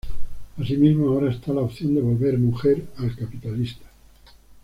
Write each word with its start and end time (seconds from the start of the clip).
Así 0.59 0.77
mismo, 0.77 1.09
ahora 1.09 1.29
está 1.29 1.53
la 1.53 1.61
opción 1.61 1.93
de 1.93 2.01
volver 2.01 2.35
mujer 2.39 2.87
al 2.97 3.15
capitalista. 3.15 3.85